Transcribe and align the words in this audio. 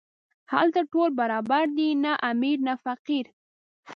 هلته 0.53 0.79
ټول 0.91 1.09
برابر 1.19 1.63
دي، 1.77 1.89
نه 2.03 2.11
امیر 2.31 2.57
نه 2.67 2.73
فقیر. 2.85 3.25